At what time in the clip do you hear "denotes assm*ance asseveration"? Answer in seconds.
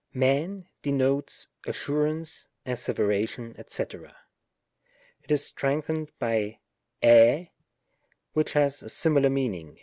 0.81-3.55